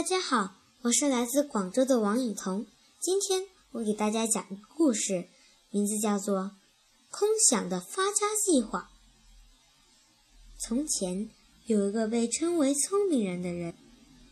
[0.00, 2.64] 大家好，我是来自广州的王颖彤。
[3.02, 5.28] 今天我给大家讲一个故事，
[5.68, 6.38] 名字叫做
[7.10, 8.90] 《空想的发家计划》。
[10.58, 11.28] 从前
[11.66, 13.74] 有一个被称为聪明人的人，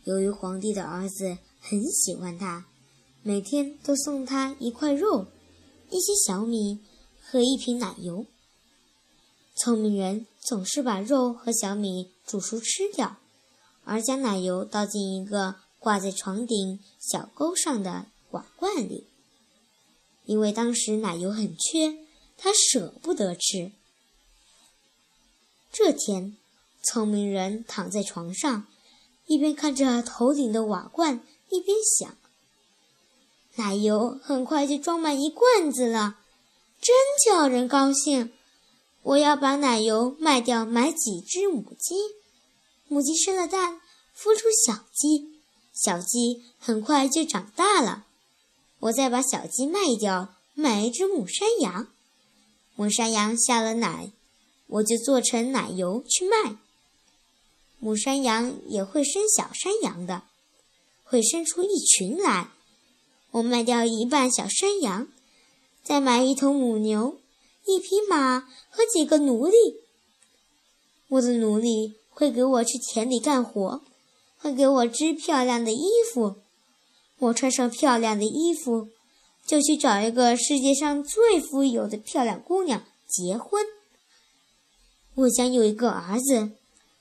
[0.05, 2.65] 由于皇帝的儿子很喜欢他，
[3.21, 5.27] 每天都送他一块肉、
[5.91, 6.79] 一些小米
[7.21, 8.25] 和一瓶奶油。
[9.55, 13.17] 聪明人总是把肉和小米煮熟吃掉。
[13.89, 19.07] 而将奶油倒进一个挂在床顶小钩上的瓦罐里，
[20.25, 21.97] 因为当时奶油很缺，
[22.37, 23.71] 他舍不得吃。
[25.71, 26.37] 这天，
[26.83, 28.67] 聪明人躺在床上，
[29.25, 32.15] 一边看着头顶的瓦罐，一边想：
[33.55, 36.19] 奶油很快就装满一罐子了，
[36.79, 36.95] 真
[37.25, 38.31] 叫人高兴！
[39.01, 41.95] 我要把奶油卖掉，买几只母鸡。
[42.91, 43.79] 母鸡生了蛋，
[44.17, 45.39] 孵出小鸡，
[45.71, 48.07] 小鸡很快就长大了。
[48.79, 51.87] 我再把小鸡卖掉，买一只母山羊。
[52.75, 54.11] 母山羊下了奶，
[54.65, 56.57] 我就做成奶油去卖。
[57.77, 60.23] 母山羊也会生小山羊的，
[61.03, 62.49] 会生出一群来。
[63.29, 65.07] 我卖掉一半小山羊，
[65.83, 67.19] 再买一头母牛、
[67.67, 69.53] 一匹马和几个奴隶。
[71.09, 71.98] 我的奴隶。
[72.09, 73.81] 会给我去田里干活，
[74.37, 76.37] 会给我织漂亮的衣服。
[77.19, 78.87] 我穿上漂亮的衣服，
[79.45, 83.65] 就去找一个世界上最富有的漂亮姑娘结婚。
[85.15, 86.51] 我将有一个儿子，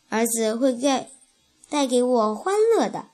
[0.08, 1.08] 儿子会带
[1.68, 3.10] 带给我欢乐的，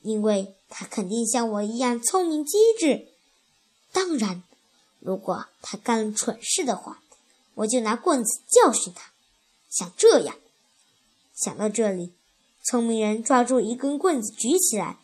[0.00, 3.08] 因为他肯定像我一样聪明机智。
[3.92, 4.42] 当然，
[4.98, 7.02] 如果他干了蠢事的话，
[7.56, 9.10] 我就拿棍子教训他，
[9.68, 10.36] 像这样。
[11.42, 12.12] 想到这里，
[12.62, 14.98] 聪明人抓住一根棍子举起来，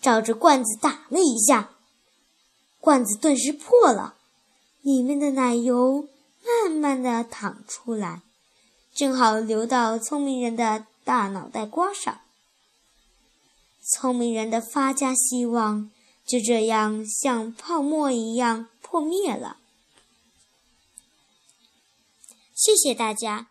[0.00, 1.74] 照着罐子打了一下，
[2.80, 4.14] 罐子顿时破了，
[4.82, 6.08] 里面的奶油
[6.44, 8.22] 慢慢的淌出来，
[8.94, 12.20] 正好流到聪明人的大脑袋瓜上。
[13.82, 15.90] 聪明人的发家希望
[16.24, 19.56] 就这样像泡沫一样破灭了。
[22.54, 23.49] 谢谢大家。